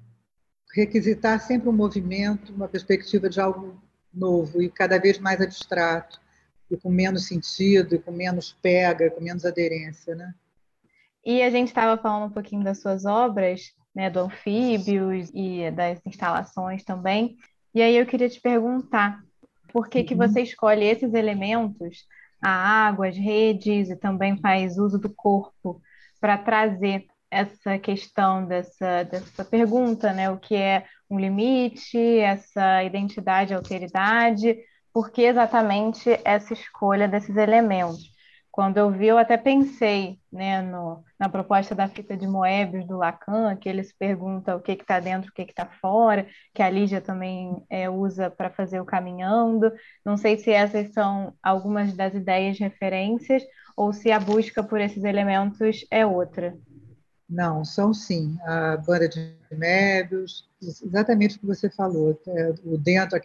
Requisitar 0.76 1.40
sempre 1.42 1.68
um 1.68 1.74
movimento, 1.74 2.54
uma 2.54 2.68
perspectiva 2.68 3.28
de 3.28 3.42
algo 3.42 3.82
novo 4.14 4.62
e 4.62 4.70
cada 4.70 5.00
vez 5.00 5.20
mais 5.20 5.42
abstrato, 5.42 6.20
e 6.70 6.78
com 6.78 6.90
menos 6.90 7.28
sentido, 7.28 7.96
e 7.96 8.00
com 8.00 8.12
menos 8.12 8.56
pega, 8.62 9.10
com 9.10 9.22
menos 9.22 9.46
aderência. 9.46 10.14
Né? 10.14 10.34
E 11.26 11.42
a 11.42 11.50
gente 11.50 11.70
estava 11.70 12.00
falando 12.00 12.30
um 12.30 12.34
pouquinho 12.34 12.64
das 12.64 12.80
suas 12.80 13.06
obras, 13.06 13.74
né, 13.96 14.10
do 14.10 14.20
anfíbio 14.20 15.12
e 15.34 15.72
das 15.72 16.00
instalações 16.06 16.84
também. 16.84 17.36
E 17.74 17.82
aí 17.82 17.96
eu 17.96 18.06
queria 18.06 18.30
te 18.30 18.42
perguntar, 18.42 19.22
por 19.72 19.88
que, 19.90 20.04
que 20.04 20.16
você 20.16 20.42
escolhe 20.42 20.84
esses 20.84 21.14
elementos, 21.14 22.06
a 22.42 22.50
água, 22.50 23.08
as 23.08 23.18
redes, 23.18 23.90
e 23.90 23.96
também 23.96 24.38
faz 24.38 24.78
uso 24.78 24.98
do 24.98 25.10
corpo, 25.10 25.82
para 26.20 26.38
trazer 26.38 27.06
essa 27.32 27.78
questão 27.78 28.46
dessa, 28.46 29.04
dessa 29.04 29.46
pergunta, 29.46 30.12
né? 30.12 30.30
O 30.32 30.38
que 30.38 30.56
é 30.56 30.86
um 31.10 31.20
limite, 31.20 31.98
essa 31.98 32.84
identidade, 32.84 33.54
alteridade, 33.54 34.58
por 34.92 35.12
que 35.12 35.22
exatamente 35.22 36.20
essa 36.26 36.54
escolha 36.54 37.08
desses 37.08 37.36
elementos? 37.38 38.12
Quando 38.52 38.78
eu 38.78 38.90
vi, 38.92 39.08
eu 39.08 39.18
até 39.18 39.38
pensei 39.38 40.20
né, 40.32 40.62
no, 40.62 41.04
na 41.20 41.30
proposta 41.30 41.76
da 41.76 41.88
fita 41.88 42.18
de 42.18 42.28
Moebius 42.28 42.86
do 42.88 42.98
Lacan, 42.98 43.56
que 43.56 43.70
ele 43.70 43.84
se 43.84 43.94
pergunta 43.94 44.56
o 44.56 44.62
que 44.62 44.72
está 44.72 45.00
dentro, 45.00 45.30
o 45.30 45.34
que 45.34 45.44
está 45.44 45.66
fora, 45.66 46.28
que 46.54 46.62
a 46.62 46.70
Lígia 46.70 47.00
também 47.00 47.64
é, 47.70 47.90
usa 47.90 48.30
para 48.30 48.50
fazer 48.50 48.82
o 48.82 48.86
caminhando. 48.86 49.72
Não 50.04 50.18
sei 50.18 50.38
se 50.38 50.52
essas 50.52 50.92
são 50.94 51.34
algumas 51.44 51.94
das 51.94 52.14
ideias 52.16 52.58
referências 52.58 53.44
ou 53.78 53.94
se 53.94 54.12
a 54.12 54.20
busca 54.20 54.64
por 54.64 54.82
esses 54.82 55.04
elementos 55.04 55.86
é 55.92 56.06
outra. 56.06 56.58
Não, 57.30 57.64
são 57.64 57.94
sim. 57.94 58.36
A 58.44 58.78
banda 58.78 59.08
de 59.08 59.38
Mébios, 59.52 60.50
exatamente 60.60 61.38
o 61.38 61.40
que 61.40 61.46
você 61.46 61.70
falou. 61.70 62.20
É, 62.28 62.54
o 62.66 62.78
dentro, 62.78 63.20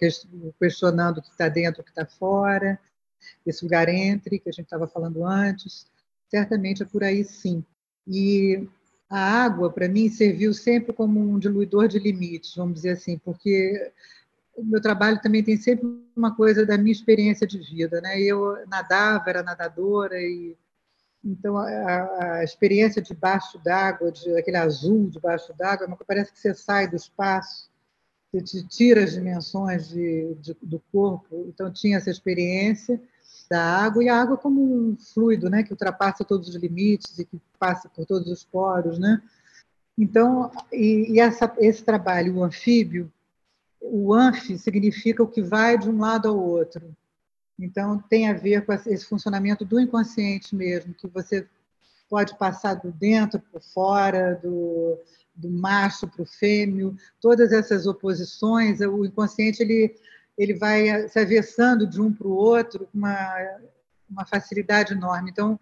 questionando 0.60 1.18
o 1.18 1.22
que 1.22 1.30
está 1.30 1.48
dentro, 1.48 1.80
o 1.80 1.84
que 1.84 1.90
está 1.90 2.04
fora 2.04 2.78
esse 3.46 3.64
lugar 3.64 3.88
entre, 3.88 4.38
que 4.38 4.48
a 4.48 4.52
gente 4.52 4.66
estava 4.66 4.86
falando 4.86 5.24
antes, 5.24 5.86
certamente 6.28 6.82
é 6.82 6.86
por 6.86 7.04
aí 7.04 7.24
sim. 7.24 7.64
E 8.06 8.68
a 9.08 9.44
água, 9.44 9.70
para 9.70 9.88
mim, 9.88 10.08
serviu 10.08 10.52
sempre 10.52 10.92
como 10.92 11.20
um 11.20 11.38
diluidor 11.38 11.88
de 11.88 11.98
limites, 11.98 12.54
vamos 12.56 12.74
dizer 12.74 12.90
assim, 12.90 13.18
porque 13.18 13.92
o 14.56 14.64
meu 14.64 14.80
trabalho 14.80 15.20
também 15.20 15.42
tem 15.42 15.56
sempre 15.56 15.86
uma 16.16 16.34
coisa 16.34 16.64
da 16.64 16.78
minha 16.78 16.92
experiência 16.92 17.46
de 17.46 17.58
vida, 17.58 18.00
né? 18.00 18.20
Eu 18.20 18.66
nadava, 18.68 19.28
era 19.28 19.42
nadadora 19.42 20.20
e 20.20 20.56
então 21.24 21.56
a, 21.56 22.34
a 22.38 22.44
experiência 22.44 23.00
debaixo 23.00 23.58
d'água, 23.58 24.12
de 24.12 24.36
aquele 24.36 24.58
azul 24.58 25.08
debaixo 25.08 25.54
d'água, 25.56 25.86
é 25.90 26.04
parece 26.06 26.32
que 26.32 26.38
você 26.38 26.54
sai 26.54 26.86
do 26.86 26.96
espaço, 26.96 27.70
você 28.30 28.42
te 28.42 28.68
tira 28.68 29.04
as 29.04 29.12
dimensões 29.12 29.88
de, 29.88 30.34
de, 30.34 30.56
do 30.62 30.78
corpo. 30.92 31.46
Então 31.48 31.72
tinha 31.72 31.96
essa 31.96 32.10
experiência 32.10 33.00
da 33.54 33.62
água, 33.62 34.02
e 34.02 34.08
a 34.08 34.20
água 34.20 34.36
como 34.36 34.60
um 34.60 34.96
fluido, 34.96 35.48
né, 35.48 35.62
que 35.62 35.70
ultrapassa 35.70 36.24
todos 36.24 36.48
os 36.48 36.56
limites 36.56 37.16
e 37.20 37.24
que 37.24 37.40
passa 37.56 37.88
por 37.88 38.04
todos 38.04 38.28
os 38.28 38.42
poros, 38.42 38.98
né? 38.98 39.22
Então, 39.96 40.50
e, 40.72 41.12
e 41.12 41.20
essa, 41.20 41.54
esse 41.58 41.84
trabalho, 41.84 42.38
o 42.38 42.42
anfíbio, 42.42 43.12
o 43.80 44.12
anfi 44.12 44.58
significa 44.58 45.22
o 45.22 45.28
que 45.28 45.40
vai 45.40 45.78
de 45.78 45.88
um 45.88 46.00
lado 46.00 46.26
ao 46.26 46.36
outro. 46.36 46.82
Então, 47.56 48.02
tem 48.10 48.28
a 48.28 48.32
ver 48.32 48.66
com 48.66 48.72
esse 48.72 49.06
funcionamento 49.06 49.64
do 49.64 49.78
inconsciente 49.78 50.56
mesmo, 50.56 50.92
que 50.92 51.06
você 51.06 51.46
pode 52.10 52.36
passar 52.36 52.74
do 52.74 52.90
dentro 52.90 53.38
para 53.38 53.60
fora, 53.60 54.34
do, 54.42 54.98
do 55.32 55.48
macho 55.48 56.08
para 56.08 56.22
o 56.22 56.26
fêmeo, 56.26 56.96
todas 57.20 57.52
essas 57.52 57.86
oposições, 57.86 58.80
o 58.80 59.04
inconsciente 59.04 59.62
ele 59.62 59.94
ele 60.36 60.54
vai 60.54 61.08
se 61.08 61.18
avessando 61.18 61.86
de 61.86 62.00
um 62.00 62.12
para 62.12 62.26
o 62.26 62.34
outro 62.34 62.86
com 62.86 62.98
uma, 62.98 63.36
uma 64.08 64.26
facilidade 64.26 64.92
enorme. 64.92 65.30
Então, 65.30 65.58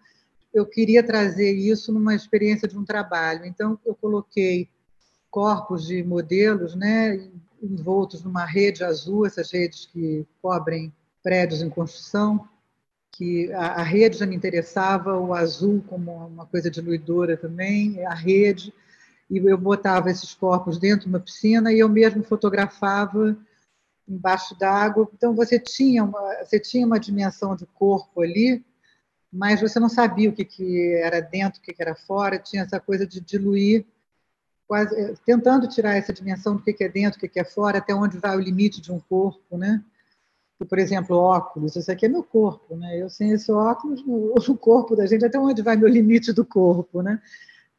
eu 0.53 0.65
queria 0.65 1.03
trazer 1.03 1.51
isso 1.51 1.91
numa 1.91 2.13
experiência 2.13 2.67
de 2.67 2.77
um 2.77 2.85
trabalho. 2.85 3.45
Então, 3.45 3.79
eu 3.85 3.95
coloquei 3.95 4.69
corpos 5.29 5.87
de 5.87 6.03
modelos, 6.03 6.75
né, 6.75 7.27
envoltos 7.61 8.23
numa 8.23 8.45
rede 8.45 8.83
azul, 8.83 9.25
essas 9.25 9.51
redes 9.51 9.85
que 9.85 10.27
cobrem 10.41 10.93
prédios 11.23 11.61
em 11.61 11.69
construção, 11.69 12.47
que 13.11 13.51
a, 13.53 13.81
a 13.81 13.83
rede 13.83 14.17
já 14.17 14.25
me 14.25 14.35
interessava, 14.35 15.17
o 15.17 15.33
azul 15.33 15.83
como 15.87 16.11
uma 16.27 16.45
coisa 16.45 16.69
diluidora 16.69 17.37
também, 17.37 18.05
a 18.05 18.13
rede, 18.13 18.73
e 19.29 19.37
eu 19.37 19.57
botava 19.57 20.11
esses 20.11 20.33
corpos 20.33 20.77
dentro 20.77 21.05
de 21.05 21.09
uma 21.09 21.19
piscina 21.19 21.71
e 21.71 21.79
eu 21.79 21.89
mesmo 21.89 22.23
fotografava 22.23 23.35
embaixo 24.07 24.57
d'água. 24.57 25.09
Então 25.13 25.35
você 25.35 25.59
tinha 25.59 26.03
uma, 26.03 26.43
você 26.43 26.59
tinha 26.59 26.85
uma 26.85 26.99
dimensão 26.99 27.55
de 27.55 27.65
corpo 27.65 28.21
ali, 28.21 28.63
mas 29.31 29.61
você 29.61 29.79
não 29.79 29.89
sabia 29.89 30.29
o 30.29 30.33
que, 30.33 30.45
que 30.45 30.93
era 30.95 31.19
dentro, 31.21 31.59
o 31.59 31.63
que, 31.63 31.73
que 31.73 31.81
era 31.81 31.95
fora. 31.95 32.37
Tinha 32.37 32.63
essa 32.63 32.79
coisa 32.79 33.05
de 33.07 33.19
diluir, 33.19 33.85
quase 34.67 34.95
eh, 34.95 35.13
tentando 35.25 35.67
tirar 35.67 35.95
essa 35.95 36.13
dimensão 36.13 36.55
do 36.55 36.63
que, 36.63 36.73
que 36.73 36.83
é 36.83 36.89
dentro, 36.89 37.17
o 37.17 37.19
que, 37.19 37.27
que 37.27 37.39
é 37.39 37.43
fora, 37.43 37.79
até 37.79 37.93
onde 37.95 38.17
vai 38.17 38.35
o 38.35 38.39
limite 38.39 38.81
de 38.81 38.91
um 38.91 38.99
corpo, 38.99 39.57
né? 39.57 39.83
Por 40.69 40.79
exemplo, 40.79 41.17
óculos. 41.17 41.75
Isso 41.75 41.91
aqui 41.91 42.05
é 42.05 42.09
meu 42.09 42.23
corpo, 42.23 42.75
né? 42.75 43.01
Eu 43.01 43.09
sem 43.09 43.31
esse 43.31 43.51
óculos, 43.51 44.03
o 44.47 44.57
corpo 44.57 44.95
da 44.95 45.05
gente, 45.05 45.25
até 45.25 45.39
onde 45.39 45.61
vai 45.61 45.75
meu 45.75 45.89
limite 45.89 46.31
do 46.31 46.45
corpo, 46.45 47.01
né? 47.01 47.21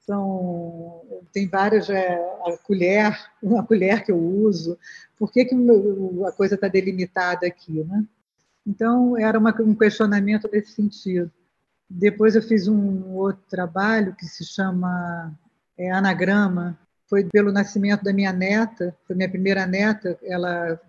São 0.07 1.03
tem 1.33 1.49
várias 1.49 1.89
é, 1.89 2.17
a 2.47 2.57
colher 2.59 3.19
uma 3.43 3.65
colher 3.65 4.05
que 4.05 4.13
eu 4.13 4.19
uso. 4.19 4.79
Por 5.19 5.33
que, 5.33 5.45
que 5.45 5.55
a 6.27 6.33
coisa 6.33 6.55
está 6.55 6.69
delimitada 6.69 7.47
aqui 7.47 7.85
né? 7.85 8.05
Então 8.67 9.17
era 9.19 9.39
uma, 9.39 9.55
um 9.61 9.75
questionamento 9.75 10.49
nesse 10.53 10.73
sentido. 10.73 11.31
Depois 11.89 12.35
eu 12.35 12.43
fiz 12.43 12.67
um 12.67 13.13
outro 13.15 13.43
trabalho 13.49 14.15
que 14.15 14.25
se 14.25 14.45
chama 14.45 15.33
é, 15.77 15.91
anagrama. 15.91 16.79
Foi 17.09 17.25
pelo 17.25 17.53
nascimento 17.53 18.03
da 18.03 18.13
minha 18.13 18.33
neta 18.33 18.97
foi 19.07 19.17
minha 19.17 19.29
primeira 19.29 19.67
neta. 19.67 20.19
Ela 20.23 20.81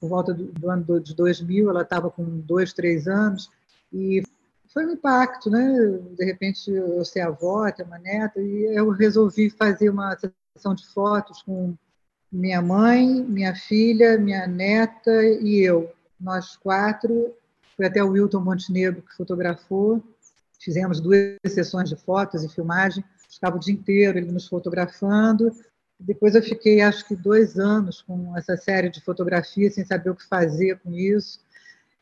por 0.00 0.08
volta 0.08 0.34
do, 0.34 0.44
do 0.52 0.70
ano 0.70 1.00
de 1.00 1.14
2000 1.14 1.70
ela 1.70 1.82
estava 1.82 2.10
com 2.10 2.24
dois 2.40 2.72
três 2.72 3.08
anos. 3.08 3.50
E 3.92 4.22
foi 4.76 4.84
um 4.84 4.90
impacto, 4.90 5.48
né? 5.48 5.98
De 6.18 6.22
repente 6.22 6.70
eu 6.70 7.02
ser 7.02 7.20
avó, 7.20 7.70
ter 7.72 7.82
uma 7.82 7.98
neta, 7.98 8.38
e 8.38 8.76
eu 8.76 8.90
resolvi 8.90 9.48
fazer 9.48 9.88
uma 9.88 10.14
sessão 10.54 10.74
de 10.74 10.86
fotos 10.88 11.40
com 11.40 11.74
minha 12.30 12.60
mãe, 12.60 13.24
minha 13.24 13.54
filha, 13.54 14.18
minha 14.18 14.46
neta 14.46 15.24
e 15.40 15.60
eu. 15.60 15.90
Nós 16.20 16.56
quatro, 16.56 17.34
foi 17.74 17.86
até 17.86 18.04
o 18.04 18.10
Wilton 18.10 18.40
Montenegro 18.40 19.00
que 19.00 19.16
fotografou, 19.16 20.04
fizemos 20.60 21.00
duas 21.00 21.38
sessões 21.46 21.88
de 21.88 21.96
fotos 21.96 22.44
e 22.44 22.48
filmagem, 22.50 23.02
ficava 23.30 23.56
o 23.56 23.60
dia 23.60 23.72
inteiro 23.72 24.18
ele 24.18 24.30
nos 24.30 24.46
fotografando. 24.46 25.50
Depois 25.98 26.34
eu 26.34 26.42
fiquei, 26.42 26.82
acho 26.82 27.08
que, 27.08 27.16
dois 27.16 27.58
anos 27.58 28.02
com 28.02 28.36
essa 28.36 28.58
série 28.58 28.90
de 28.90 29.00
fotografias, 29.00 29.72
sem 29.72 29.86
saber 29.86 30.10
o 30.10 30.14
que 30.14 30.28
fazer 30.28 30.78
com 30.80 30.92
isso 30.92 31.45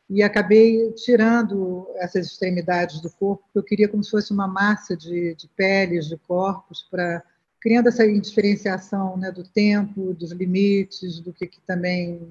e 0.09 0.21
acabei 0.21 0.91
tirando 0.91 1.87
essas 1.95 2.27
extremidades 2.27 3.01
do 3.01 3.09
corpo, 3.09 3.43
porque 3.43 3.59
eu 3.59 3.63
queria 3.63 3.87
como 3.87 4.03
se 4.03 4.11
fosse 4.11 4.31
uma 4.31 4.47
massa 4.47 4.95
de, 4.95 5.33
de 5.35 5.47
peles, 5.49 6.07
de 6.07 6.17
corpos, 6.17 6.87
para 6.89 7.23
criando 7.59 7.87
essa 7.87 8.05
indiferenciação 8.05 9.17
né, 9.17 9.31
do 9.31 9.43
tempo, 9.43 10.13
dos 10.13 10.31
limites, 10.31 11.19
do 11.19 11.33
que, 11.33 11.47
que 11.47 11.59
também 11.61 12.21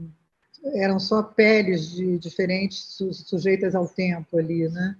eram 0.76 1.00
só 1.00 1.22
peles 1.22 1.90
de 1.90 2.18
diferentes 2.18 2.96
sujeitas 3.26 3.74
ao 3.74 3.88
tempo 3.88 4.38
ali, 4.38 4.68
né? 4.68 4.96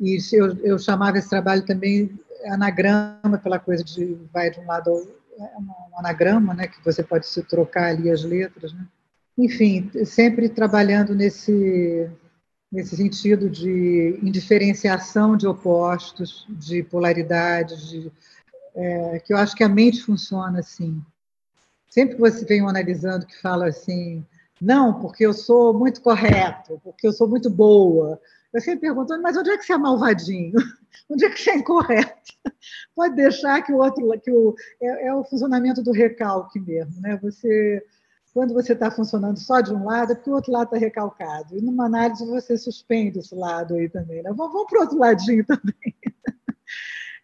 E 0.00 0.18
eu, 0.32 0.56
eu 0.64 0.78
chamava 0.78 1.18
esse 1.18 1.28
trabalho 1.28 1.64
também 1.64 2.18
anagrama, 2.46 3.38
pela 3.42 3.58
coisa 3.58 3.84
de 3.84 4.14
vai 4.32 4.50
de 4.50 4.60
um 4.60 4.66
lado 4.66 4.90
é 5.38 5.58
um 5.58 5.98
anagrama, 5.98 6.54
né? 6.54 6.66
Que 6.66 6.82
você 6.82 7.02
pode 7.02 7.26
se 7.26 7.42
trocar 7.42 7.88
ali 7.88 8.10
as 8.10 8.24
letras, 8.24 8.72
né? 8.72 8.86
Enfim, 9.38 9.90
sempre 10.04 10.48
trabalhando 10.48 11.14
nesse 11.14 12.10
nesse 12.70 12.96
sentido 12.96 13.48
de 13.48 14.18
indiferenciação 14.22 15.36
de 15.36 15.46
opostos, 15.46 16.44
de 16.48 16.82
polaridades, 16.82 17.88
de, 17.88 18.12
é, 18.74 19.20
que 19.20 19.32
eu 19.32 19.36
acho 19.38 19.54
que 19.54 19.64
a 19.64 19.68
mente 19.68 20.02
funciona 20.02 20.58
assim. 20.58 21.02
Sempre 21.88 22.16
que 22.16 22.20
você 22.20 22.44
vem 22.44 22.62
um 22.62 22.68
analisando 22.68 23.26
que 23.26 23.40
fala 23.40 23.68
assim, 23.68 24.24
não, 24.60 25.00
porque 25.00 25.24
eu 25.24 25.32
sou 25.32 25.72
muito 25.72 26.02
correto, 26.02 26.80
porque 26.82 27.06
eu 27.06 27.12
sou 27.12 27.28
muito 27.28 27.48
boa. 27.48 28.20
Eu 28.52 28.60
sempre 28.60 28.80
pergunto, 28.80 29.18
mas 29.22 29.36
onde 29.36 29.50
é 29.50 29.56
que 29.56 29.64
você 29.64 29.72
é 29.72 29.78
malvadinho? 29.78 30.54
Onde 31.10 31.26
é 31.26 31.30
que 31.30 31.40
você 31.40 31.50
é 31.50 31.56
incorreto? 31.56 32.32
Pode 32.96 33.14
deixar 33.14 33.62
que 33.62 33.70
o 33.70 33.76
outro, 33.76 34.18
que 34.18 34.30
o, 34.30 34.56
é, 34.80 35.08
é 35.08 35.14
o 35.14 35.22
funcionamento 35.22 35.82
do 35.82 35.92
recalque 35.92 36.58
mesmo, 36.58 37.00
né? 37.00 37.16
Você, 37.22 37.84
quando 38.36 38.52
você 38.52 38.74
está 38.74 38.90
funcionando 38.90 39.38
só 39.38 39.62
de 39.62 39.72
um 39.72 39.86
lado, 39.86 40.12
é 40.12 40.14
porque 40.14 40.28
o 40.28 40.34
outro 40.34 40.52
lado 40.52 40.66
está 40.66 40.76
recalcado. 40.76 41.56
E 41.56 41.62
numa 41.62 41.86
análise 41.86 42.22
você 42.26 42.58
suspende 42.58 43.18
esse 43.18 43.34
lado 43.34 43.74
aí 43.74 43.88
também, 43.88 44.22
né? 44.22 44.30
Vamos, 44.30 44.52
vamos 44.52 44.68
para 44.68 44.78
o 44.78 44.82
outro 44.82 44.98
ladinho 44.98 45.42
também. 45.48 45.94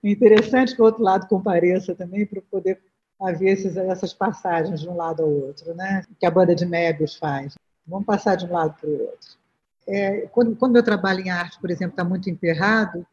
É 0.02 0.10
interessante 0.10 0.74
que 0.74 0.80
o 0.80 0.86
outro 0.86 1.02
lado 1.02 1.28
compareça 1.28 1.94
também 1.94 2.24
para 2.24 2.40
poder 2.50 2.80
haver 3.20 3.50
esses, 3.50 3.76
essas 3.76 4.14
passagens 4.14 4.80
de 4.80 4.88
um 4.88 4.96
lado 4.96 5.22
ao 5.22 5.28
outro, 5.28 5.74
né? 5.74 6.02
que 6.18 6.24
a 6.24 6.30
banda 6.30 6.54
de 6.54 6.64
Mébius 6.64 7.14
faz. 7.14 7.56
Vamos 7.86 8.06
passar 8.06 8.34
de 8.34 8.46
um 8.46 8.52
lado 8.52 8.74
para 8.80 8.88
o 8.88 9.00
outro. 9.02 9.36
É, 9.86 10.22
quando, 10.28 10.56
quando 10.56 10.72
meu 10.72 10.82
trabalho 10.82 11.20
em 11.20 11.28
arte, 11.28 11.60
por 11.60 11.70
exemplo, 11.70 11.92
está 11.92 12.04
muito 12.04 12.30
emperrado, 12.30 13.06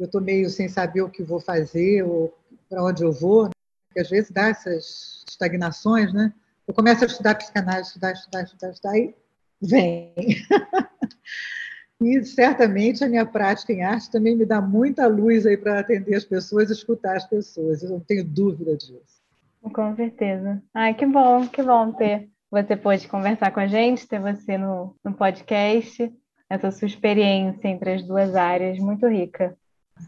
eu 0.00 0.06
estou 0.06 0.20
meio 0.20 0.50
sem 0.50 0.68
saber 0.68 1.02
o 1.02 1.08
que 1.08 1.22
vou 1.22 1.38
fazer 1.38 2.02
ou 2.02 2.36
para 2.68 2.82
onde 2.82 3.04
eu 3.04 3.12
vou, 3.12 3.44
né? 3.44 3.50
porque 3.86 4.00
às 4.00 4.10
vezes 4.10 4.32
dá 4.32 4.48
essas 4.48 5.22
estagnações, 5.28 6.12
né? 6.12 6.34
Eu 6.66 6.74
começo 6.74 7.04
a 7.04 7.06
estudar 7.06 7.34
psicanálise, 7.36 7.88
estudar, 7.88 8.12
estudar, 8.12 8.42
estudar, 8.42 8.70
estudar 8.70 8.98
e 8.98 9.14
vem. 9.62 10.12
e 12.02 12.24
certamente 12.24 13.04
a 13.04 13.08
minha 13.08 13.24
prática 13.24 13.72
em 13.72 13.82
arte 13.82 14.10
também 14.10 14.36
me 14.36 14.44
dá 14.44 14.60
muita 14.60 15.06
luz 15.06 15.46
aí 15.46 15.56
para 15.56 15.78
atender 15.78 16.16
as 16.16 16.24
pessoas, 16.24 16.68
escutar 16.68 17.16
as 17.16 17.24
pessoas. 17.24 17.82
Eu 17.82 17.90
não 17.90 18.00
tenho 18.00 18.24
dúvida 18.24 18.76
disso. 18.76 19.22
Com 19.62 19.94
certeza. 19.94 20.62
Ai, 20.74 20.94
que 20.94 21.06
bom, 21.06 21.46
que 21.46 21.62
bom 21.62 21.92
ter 21.92 22.28
você 22.50 22.76
pôde 22.76 23.08
conversar 23.08 23.50
com 23.52 23.60
a 23.60 23.66
gente, 23.66 24.06
ter 24.06 24.20
você 24.20 24.56
no, 24.56 24.94
no 25.04 25.12
podcast, 25.12 26.12
essa 26.48 26.70
sua 26.70 26.86
experiência 26.86 27.68
entre 27.68 27.94
as 27.94 28.02
duas 28.02 28.34
áreas, 28.34 28.78
muito 28.78 29.06
rica. 29.06 29.56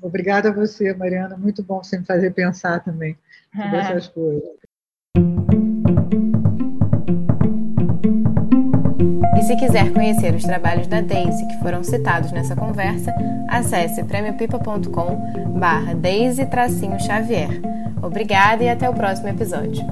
Obrigada 0.03 0.49
a 0.49 0.53
você, 0.53 0.95
Mariana. 0.95 1.37
Muito 1.37 1.62
bom 1.62 1.83
você 1.83 1.99
me 1.99 2.05
fazer 2.05 2.33
pensar 2.33 2.83
também 2.85 3.17
sobre 3.55 3.77
essas 3.79 4.09
coisas. 4.09 4.68
Se 9.49 9.57
quiser 9.57 9.90
conhecer 9.95 10.35
os 10.35 10.43
trabalhos 10.43 10.87
da 10.87 11.00
Daisy 11.00 11.47
que 11.47 11.57
foram 11.61 11.83
citados 11.83 12.31
nessa 12.33 12.55
conversa, 12.55 13.14
acesse 13.49 14.05
premiopipa.com 14.05 15.59
barra 15.59 15.95
Daisy 15.95 16.47
Xavier. 17.00 17.59
Obrigada 18.02 18.62
e 18.62 18.69
até 18.69 18.90
o 18.90 18.93
próximo 18.93 19.28
episódio. 19.28 19.87